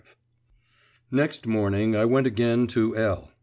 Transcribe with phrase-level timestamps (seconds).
[0.03, 0.07] V
[1.11, 3.29] Next morning I went again to L